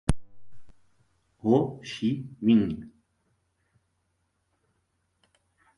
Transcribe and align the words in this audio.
Ho 1.41 1.59
Chi 1.89 2.09
Minh 2.41 2.73